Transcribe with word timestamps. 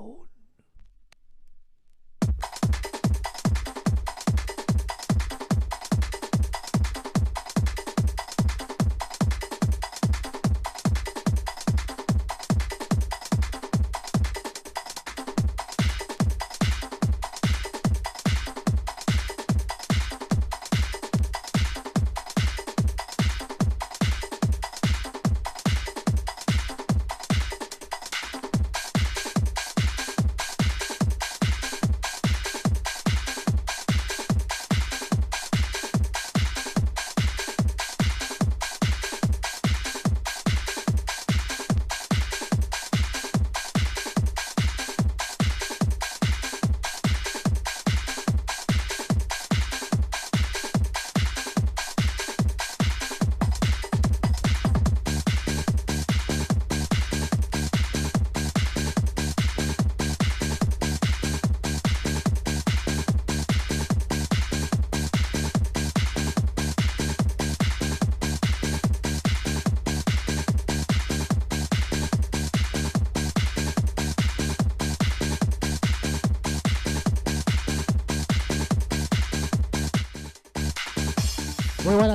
down. 0.00 0.39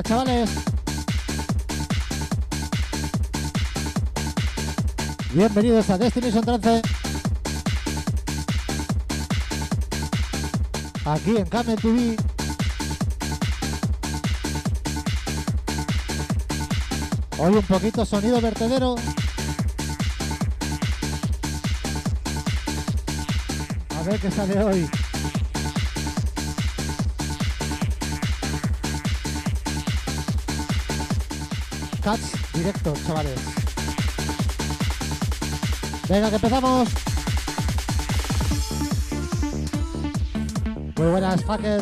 Chavales. 0.05 0.49
Bienvenidos 5.33 5.89
a 5.89 5.97
Destination 5.97 6.43
Trance. 6.43 6.81
Aquí 11.05 11.37
en 11.37 11.45
Camel 11.45 11.75
TV. 11.75 12.15
Hoy 17.37 17.53
un 17.53 17.63
poquito 17.63 18.05
sonido 18.05 18.39
vertedero. 18.39 18.95
A 23.97 24.03
ver 24.03 24.19
qué 24.19 24.31
sale 24.31 24.63
hoy. 24.63 24.89
Cats 32.05 32.33
directo, 32.53 32.93
chavales. 33.07 33.39
Venga, 36.07 36.29
que 36.29 36.35
empezamos. 36.35 36.89
Muy 40.97 41.07
buenas, 41.07 41.43
fucker. 41.43 41.81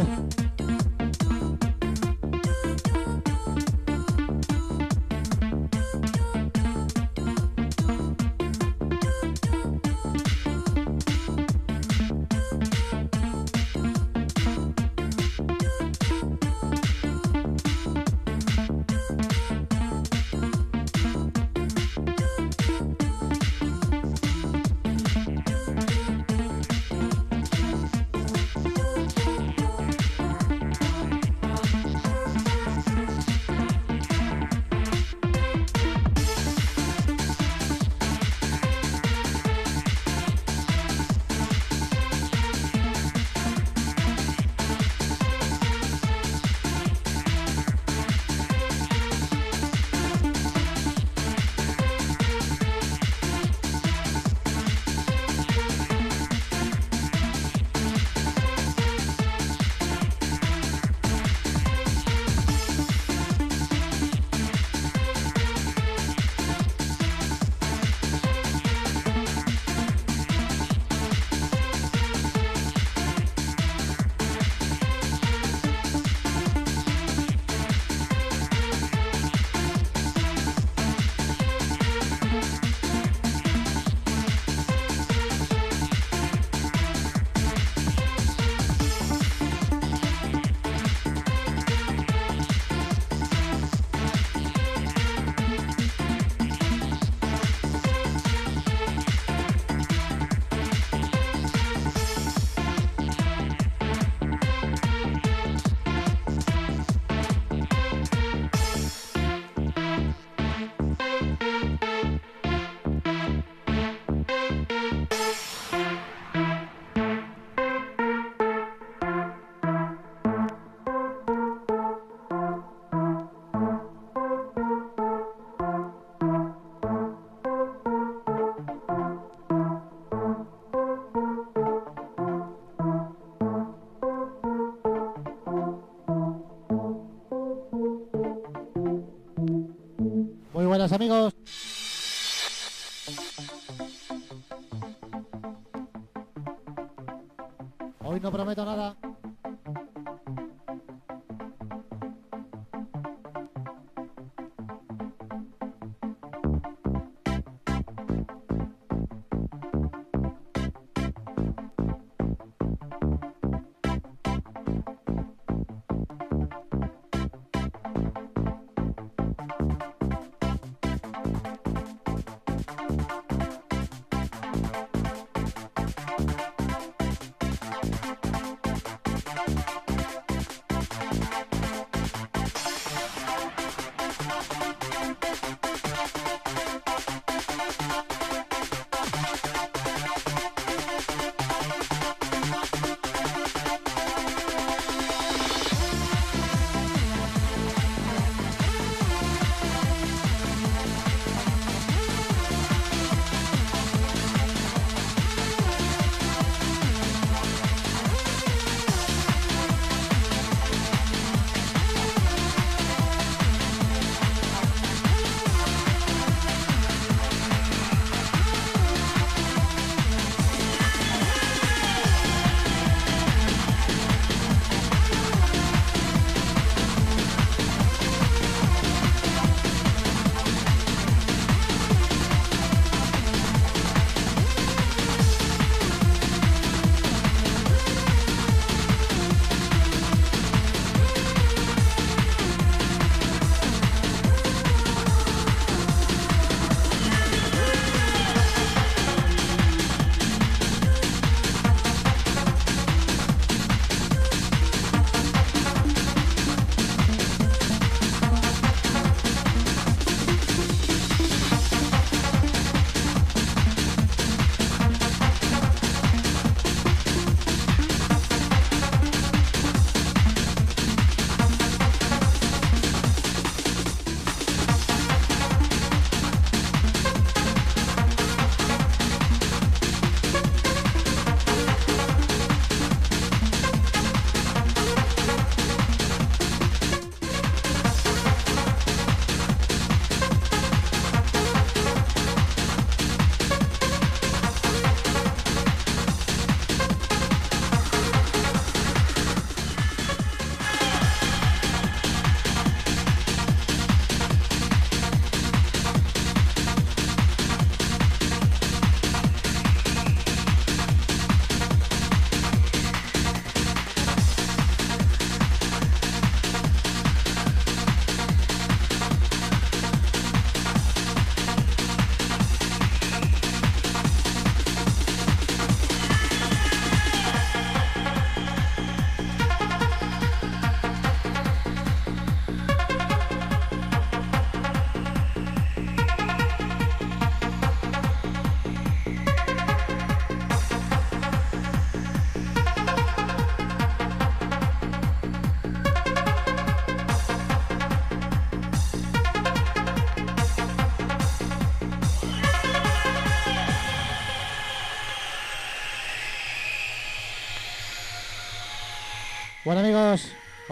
Buenas, 140.83 140.91
amigos. 140.91 141.33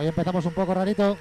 Hoy 0.01 0.07
empezamos 0.07 0.43
un 0.45 0.53
poco 0.53 0.73
rarito. 0.73 1.17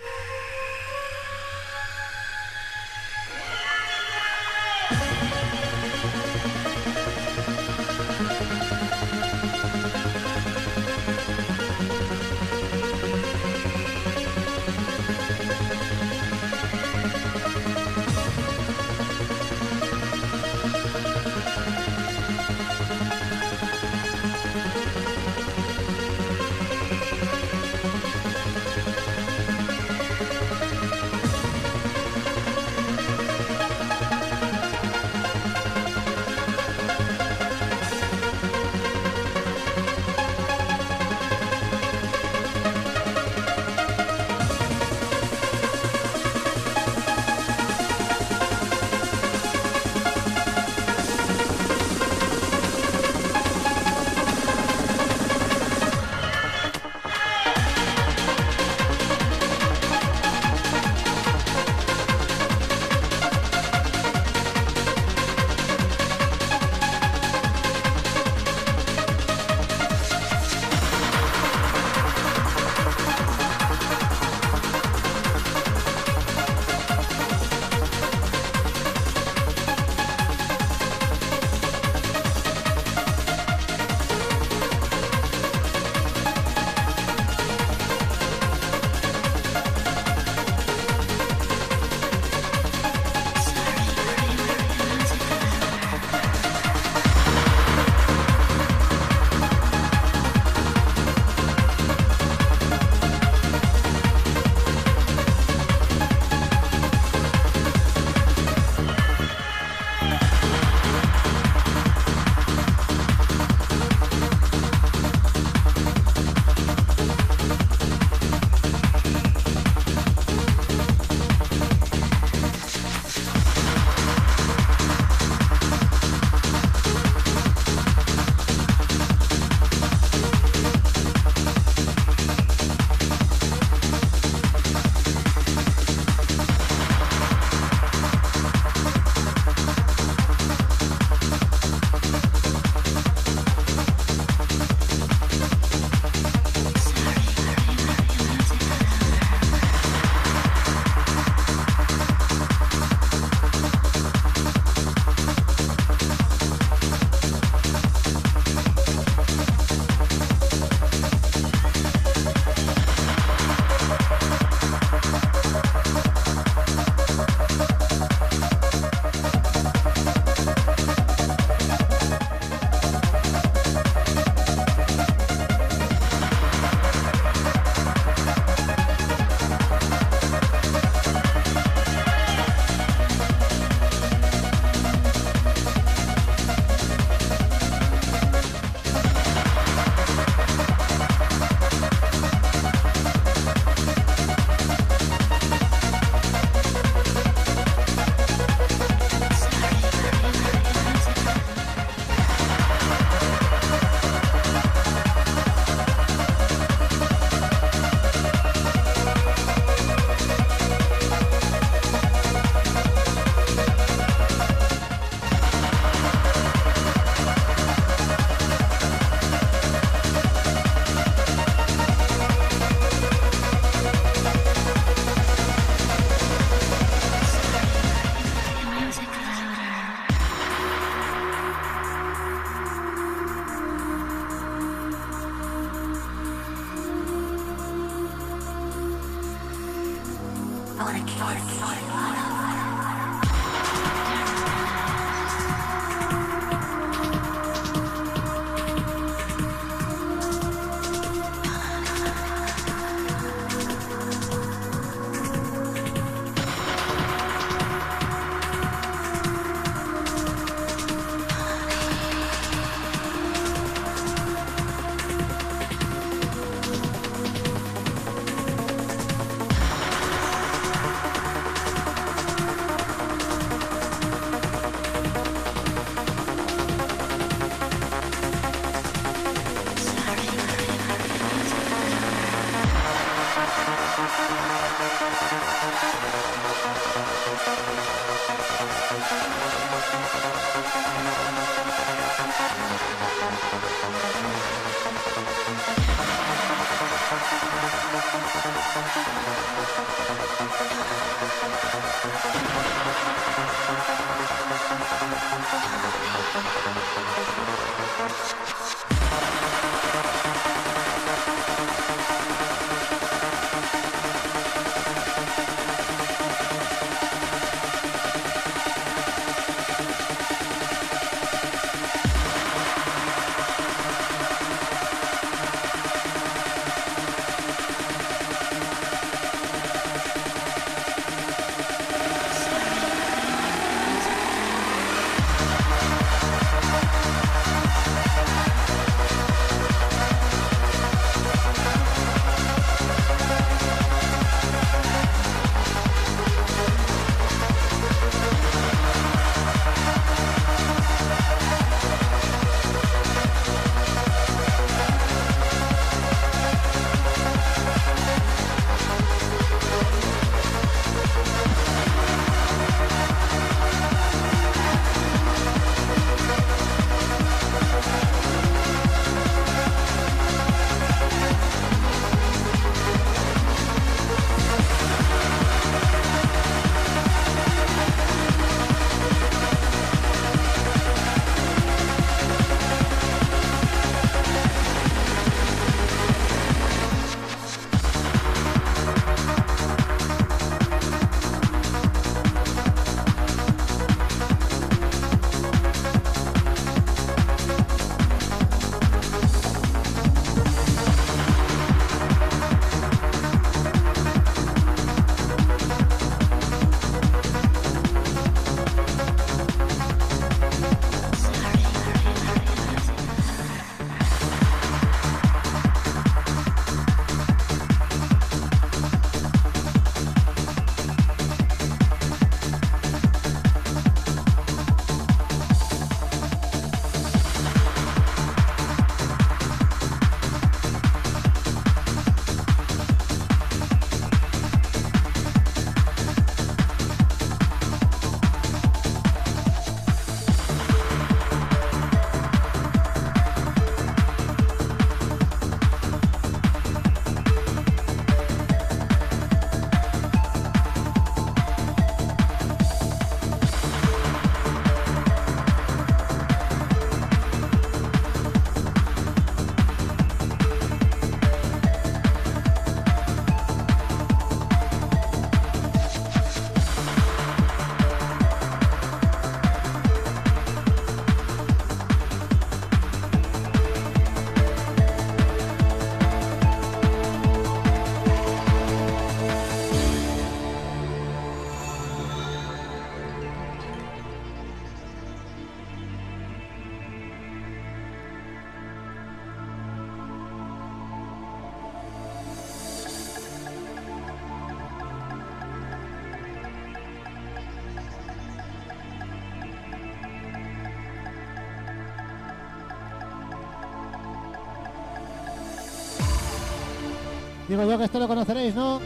Digo 507.50 507.64
yo 507.64 507.76
que 507.76 507.82
esto 507.82 507.98
lo 507.98 508.06
conoceréis, 508.06 508.54
¿no? 508.54 508.80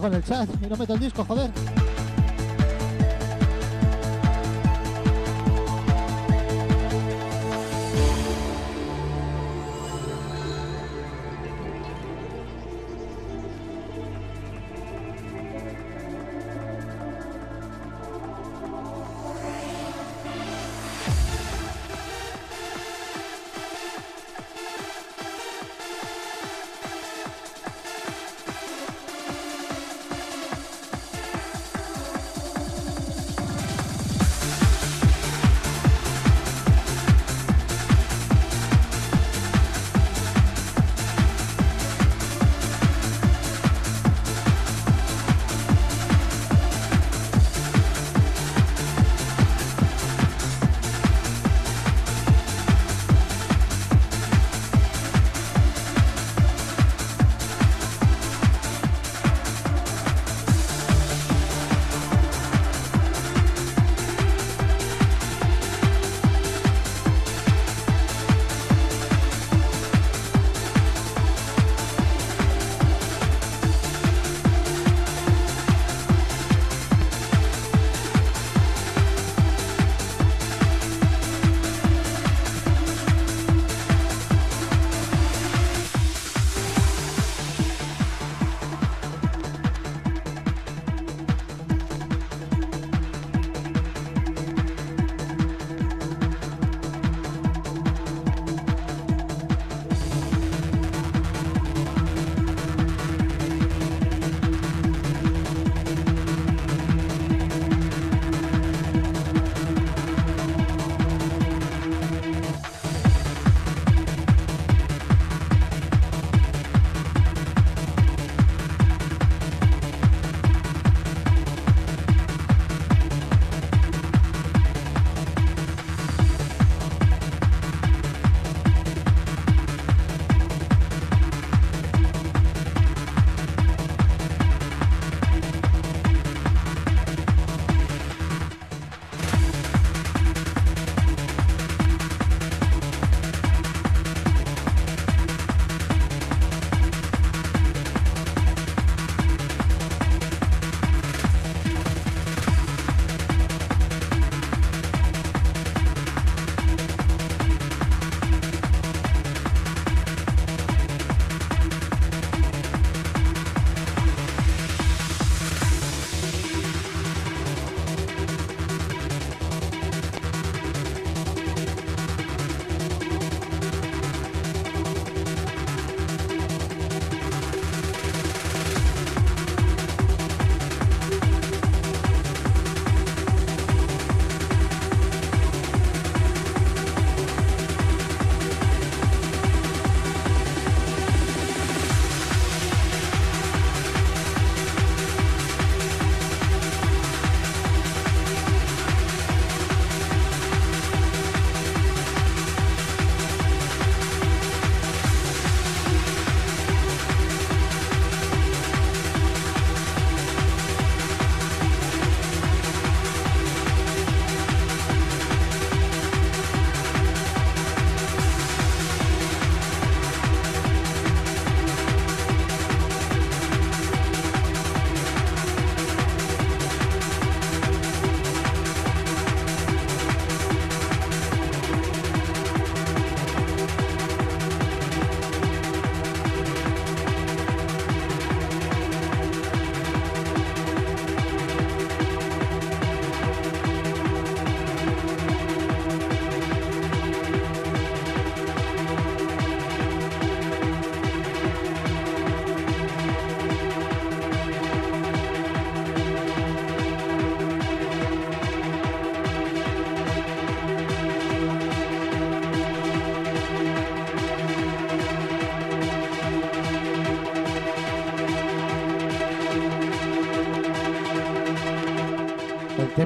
Con 0.00 0.14
el 0.14 0.22
chat 0.22 0.48
y 0.62 0.66
no 0.66 0.76
meto 0.76 0.94
el 0.94 1.00
disco, 1.00 1.24
joder. 1.24 1.50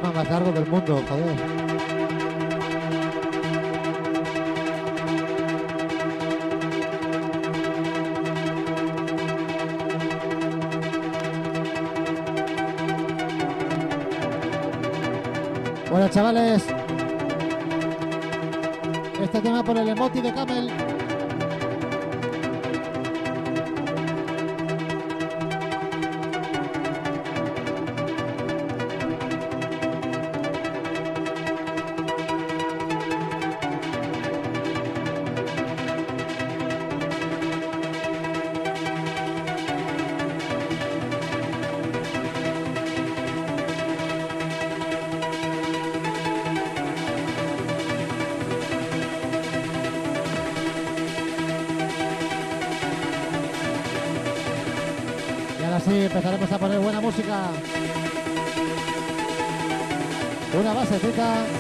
Tema 0.03 0.13
más 0.13 0.31
largo 0.31 0.51
del 0.51 0.67
mundo, 0.67 1.01
joder. 1.09 1.37
Bueno, 15.91 16.09
chavales. 16.09 16.65
Este 19.21 19.41
tema 19.41 19.63
por 19.63 19.77
el 19.77 19.89
emoti 19.89 20.21
de 20.21 20.35
Camel. 20.35 20.92
감사합니다. 61.23 61.52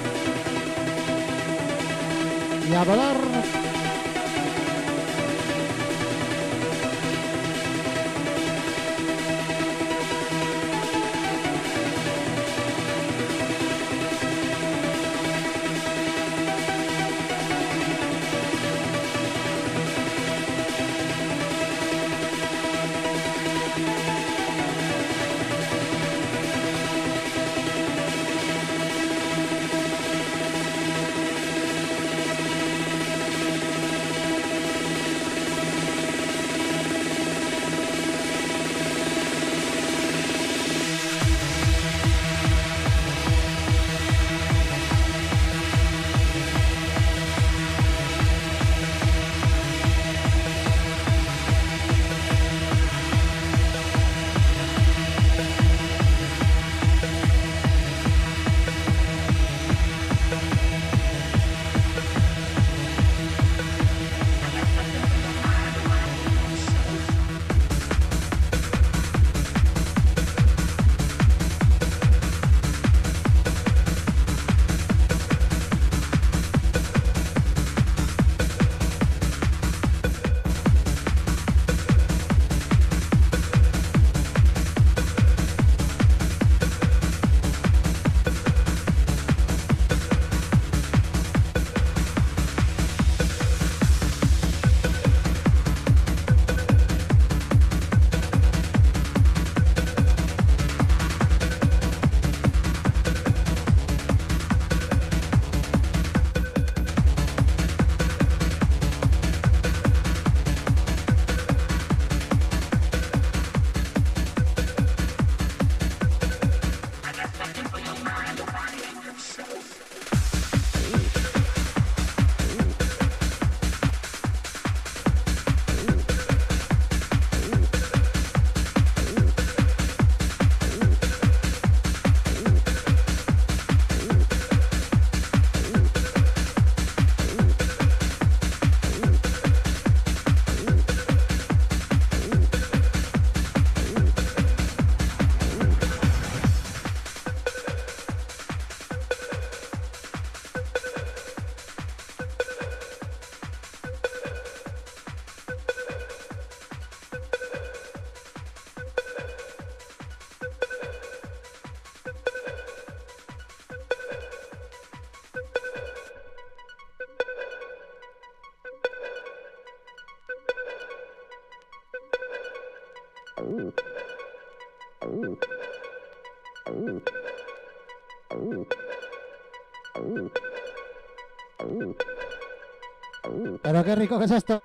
Qué 183.85 183.95
rico 183.95 184.19
que 184.19 184.25
es 184.27 184.31
esto. 184.31 184.63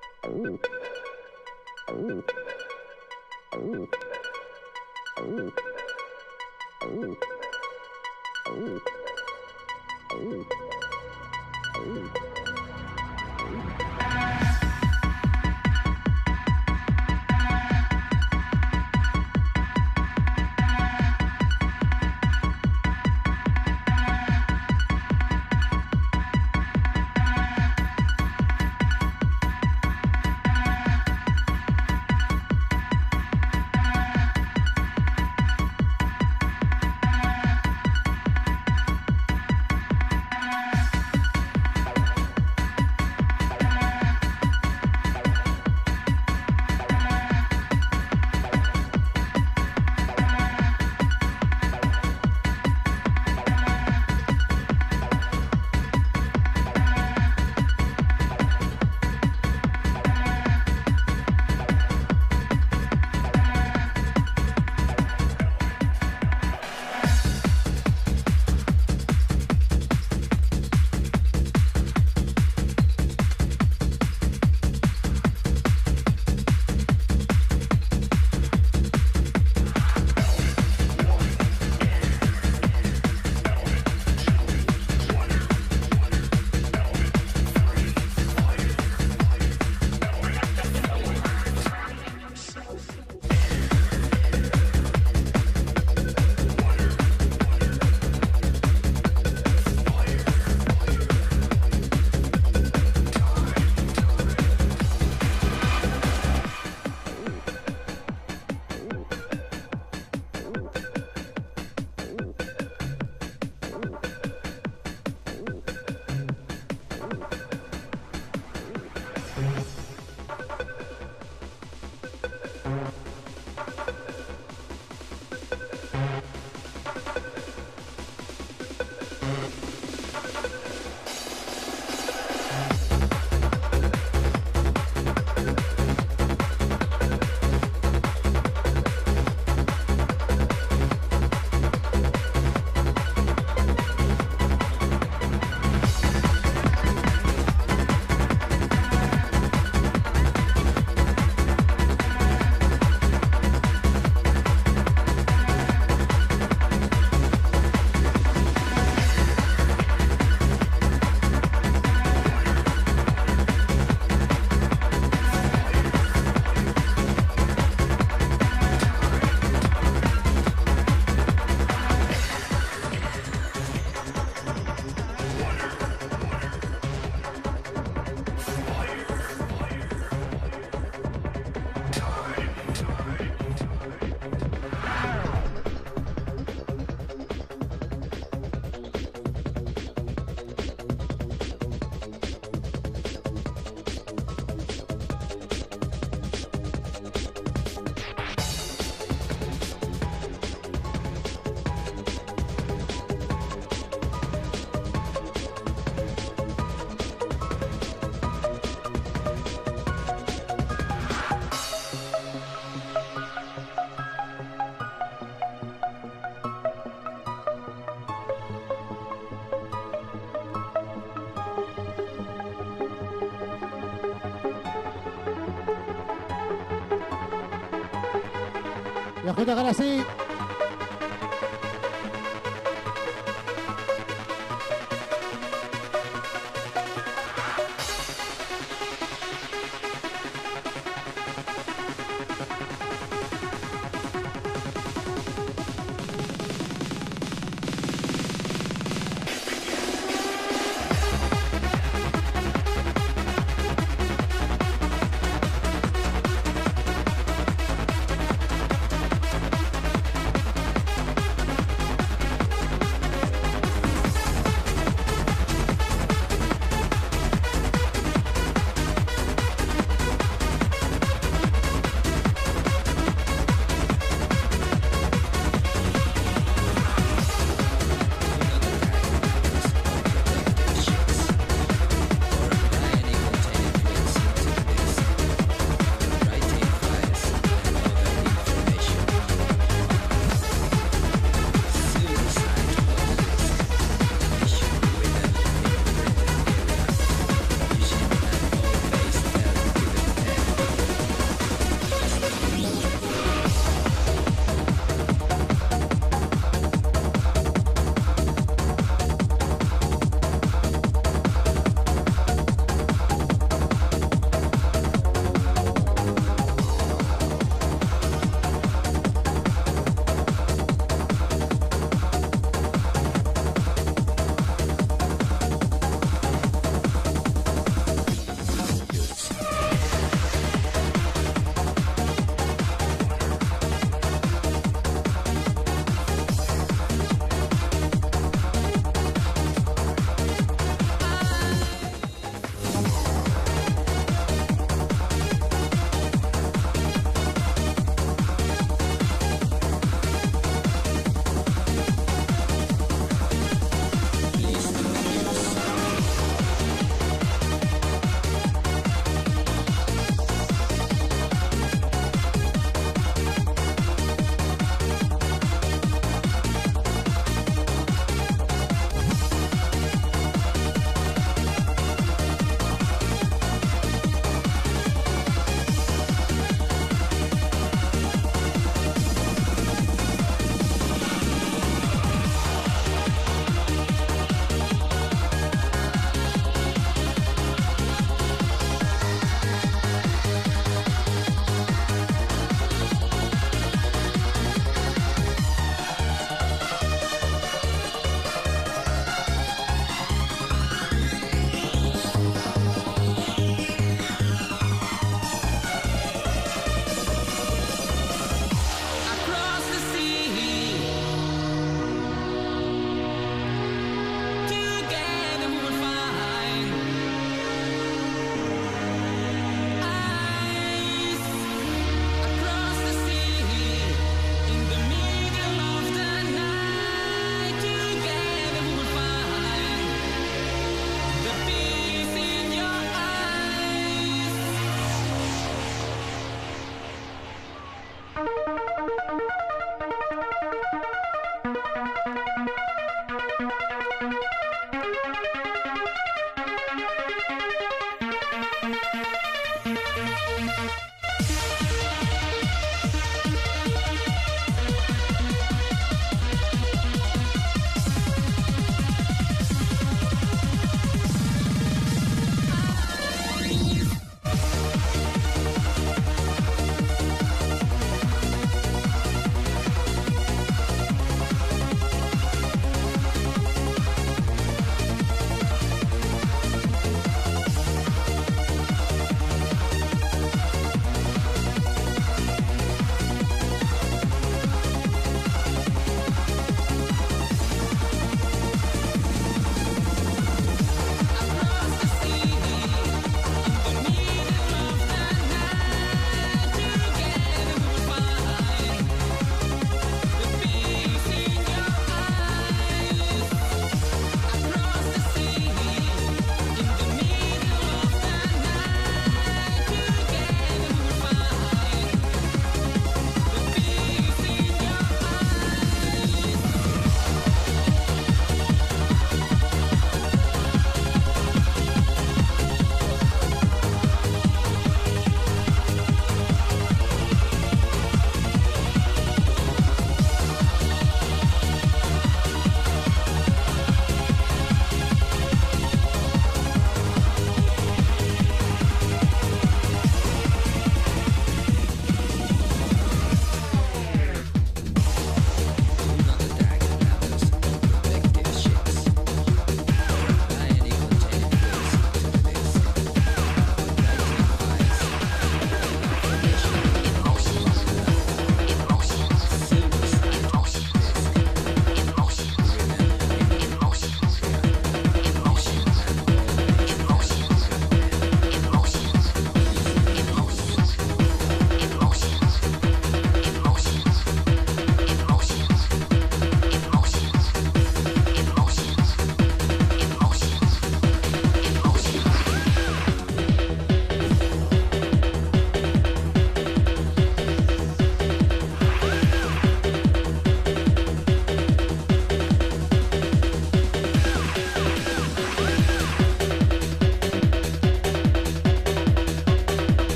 Y 229.47 229.49
ojito 229.49 229.55
que 229.55 229.61
ahora 229.61 229.73
sí. 229.73 230.16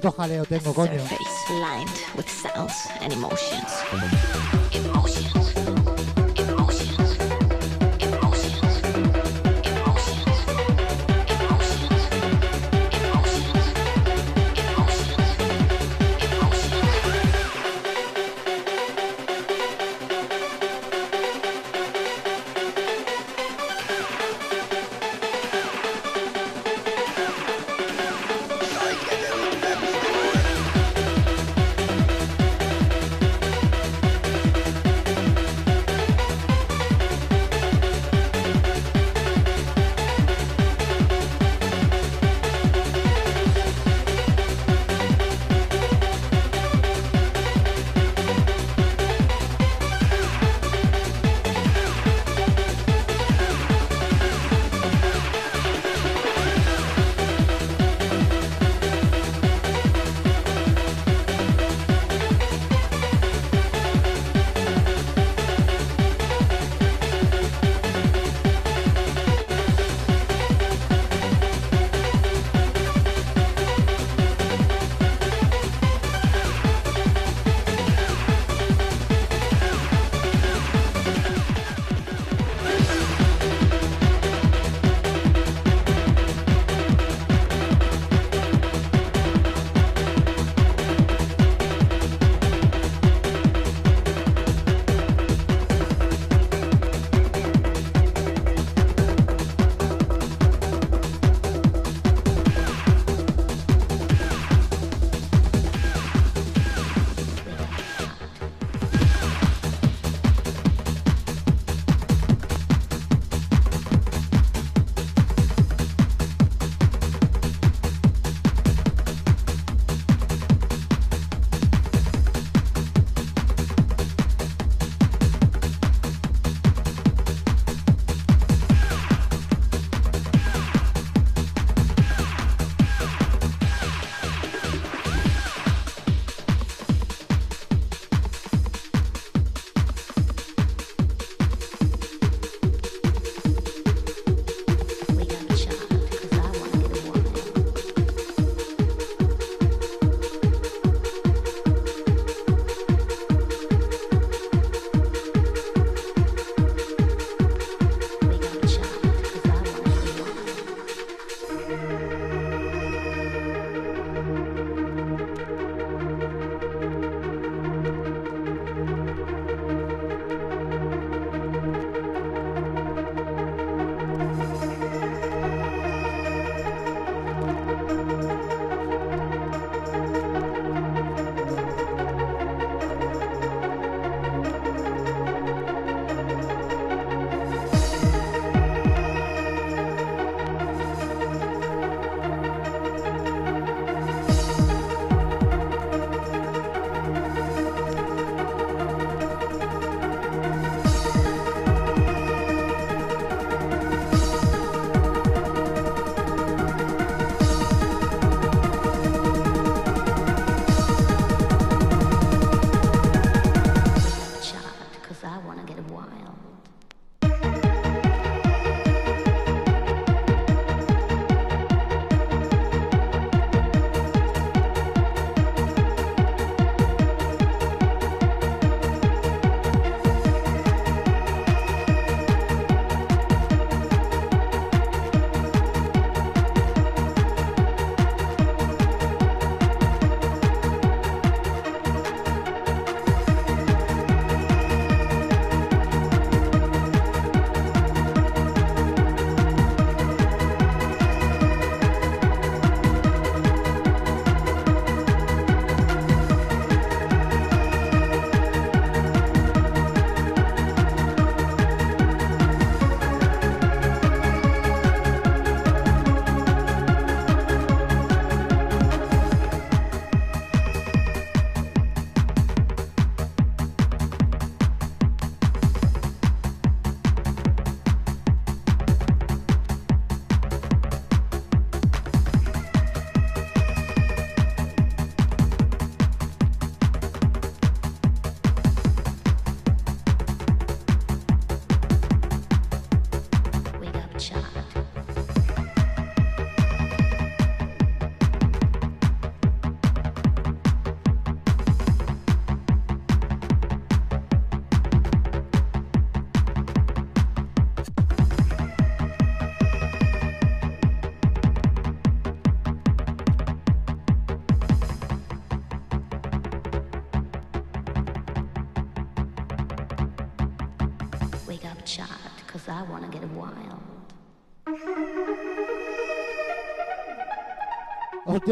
Puto 0.00 0.12
jaleo 0.12 0.44
tengo, 0.44 0.72
coño. 0.72 0.98
Surface 0.98 1.52
lined 1.60 2.16
with 2.16 2.28
sounds 2.28 2.88
and 3.02 3.12
emotions. 3.12 3.70
Emotions. 3.92 4.59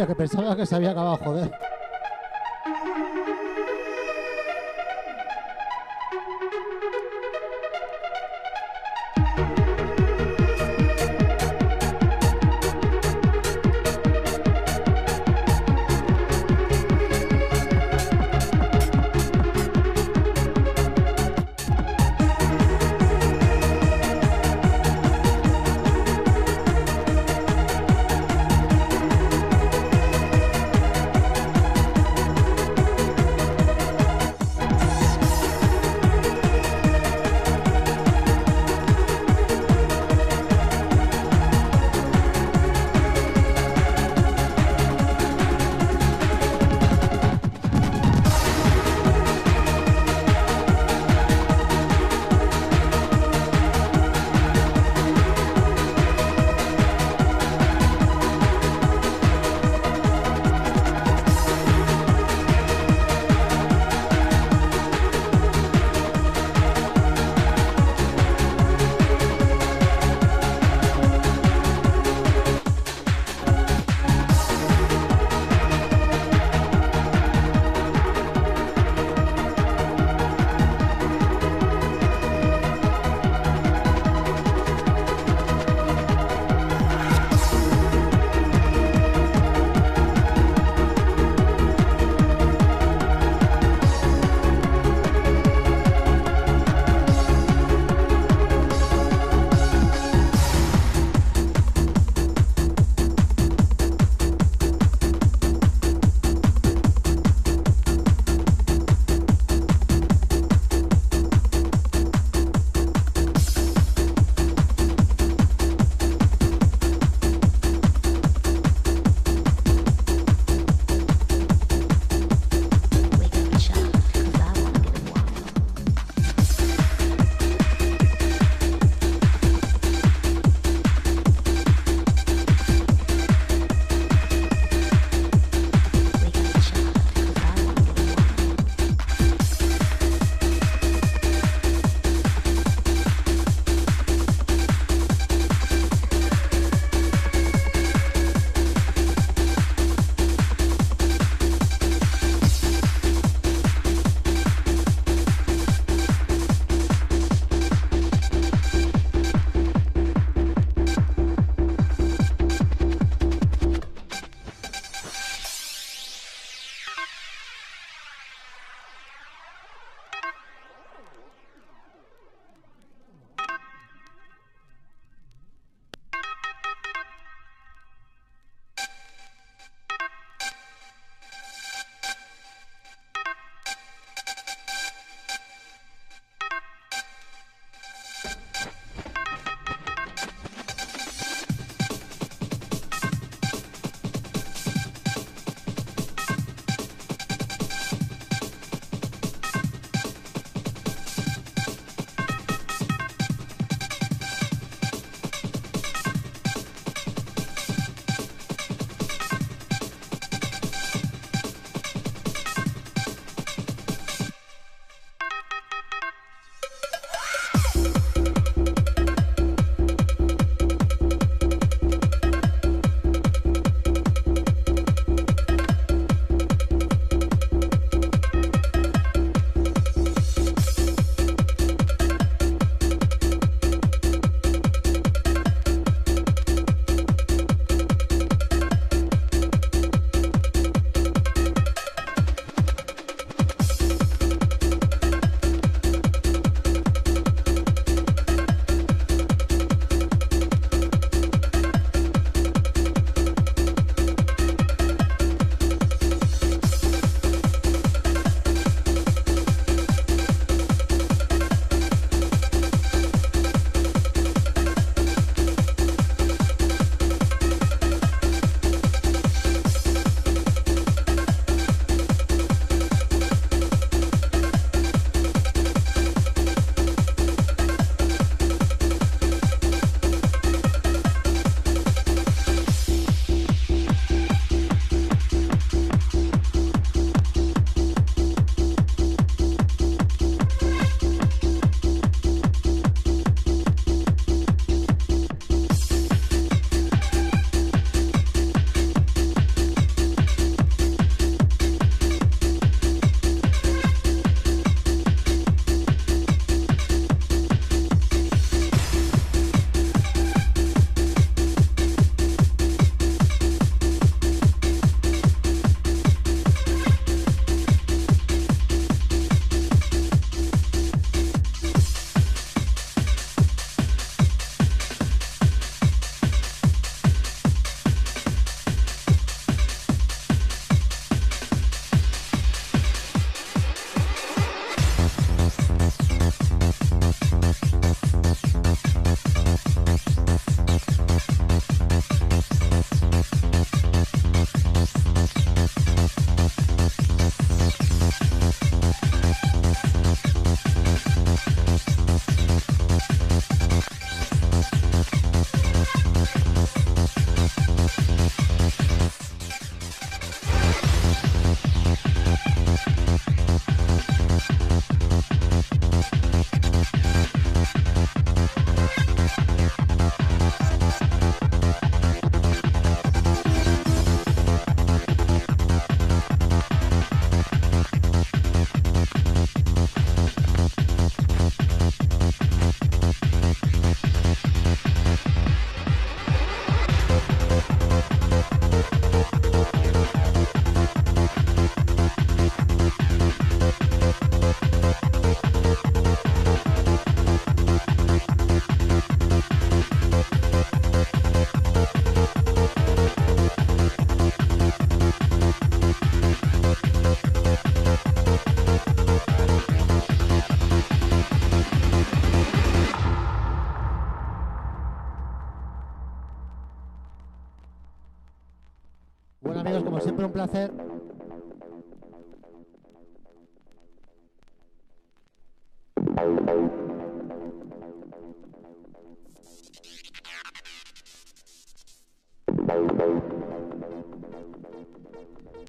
Que 0.07 0.15
pensaba 0.15 0.55
que 0.55 0.65
se 0.65 0.77
había 0.77 0.93
acabado, 0.93 1.17
joder. 1.17 1.51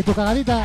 Adri, 0.00 0.02
tu 0.02 0.14
cagadita. 0.14 0.64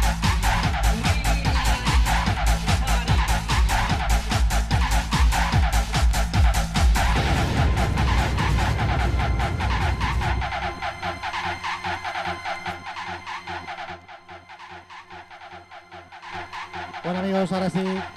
Bueno 17.03 17.19
amigos, 17.19 17.51
ahora 17.51 17.69
sí. 17.69 18.14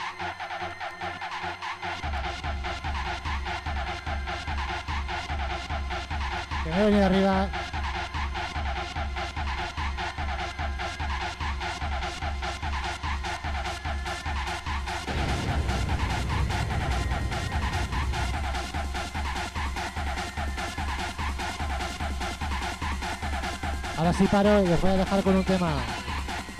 Paro 24.26 24.64
y 24.64 24.72
os 24.72 24.80
voy 24.80 24.90
a 24.90 24.96
dejar 24.96 25.22
con 25.22 25.36
un 25.36 25.44
tema, 25.44 25.72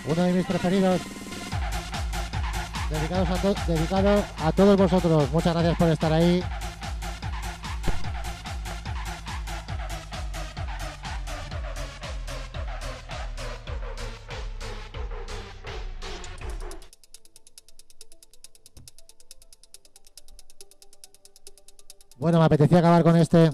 uno 0.07 0.23
de 0.23 0.33
mis 0.33 0.47
preferidos, 0.47 1.01
dedicados 2.91 3.29
a 3.31 3.73
dedicado 3.73 4.25
a 4.45 4.53
todos 4.53 4.77
vosotros. 4.77 5.31
Muchas 5.33 5.55
gracias 5.55 5.77
por 5.77 5.89
estar 5.89 6.13
ahí. 6.13 6.43
Bueno, 22.19 22.39
me 22.41 22.45
apetecía 22.45 22.79
acabar 22.79 23.03
con 23.03 23.17
este. 23.17 23.51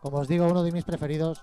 Como 0.00 0.18
os 0.18 0.28
digo, 0.28 0.46
uno 0.46 0.62
de 0.64 0.72
mis 0.72 0.84
preferidos. 0.84 1.42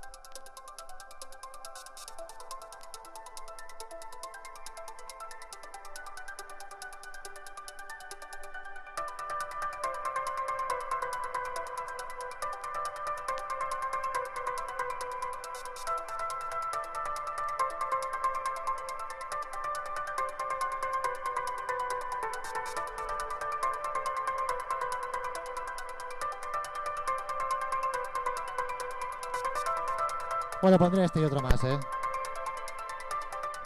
Bueno, 30.67 30.79
pondré 30.79 31.05
este 31.05 31.21
y 31.21 31.23
otro 31.23 31.39
más, 31.39 31.63
¿eh? 31.63 31.79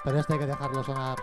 Pero 0.04 0.20
este 0.20 0.34
hay 0.34 0.40
que 0.40 0.46
dejarlo 0.46 0.84
sonar. 0.84 1.18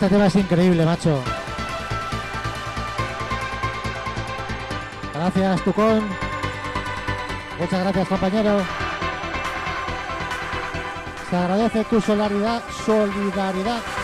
Este 0.00 0.10
tema 0.10 0.26
es 0.28 0.36
increíble, 0.36 0.84
macho. 0.84 1.20
Gracias, 5.12 5.64
Tucón. 5.64 6.04
Muchas 7.58 7.80
gracias, 7.80 8.08
compañero. 8.08 8.60
Se 11.28 11.36
agradece 11.36 11.82
tu 11.86 12.00
solidaridad. 12.00 12.62
solidaridad. 12.86 13.97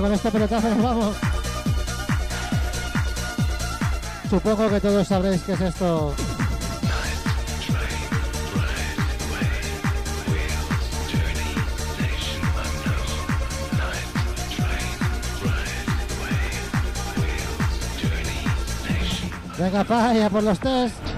Con 0.00 0.12
este 0.12 0.30
pelotazo 0.30 0.68
nos 0.70 0.82
vamos. 0.82 1.16
Supongo 4.30 4.70
que 4.70 4.80
todos 4.80 5.06
sabréis 5.06 5.42
qué 5.42 5.52
es 5.52 5.60
esto. 5.60 6.14
Venga, 19.58 19.84
pa, 19.84 20.14
ya 20.14 20.30
por 20.30 20.42
los 20.42 20.58
test. 20.58 21.11